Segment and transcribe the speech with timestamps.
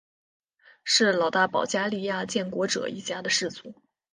[0.83, 3.75] 是老大保加利亚建国者一家的氏族。